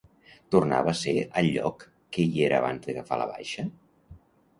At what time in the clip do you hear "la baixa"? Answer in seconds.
3.23-3.67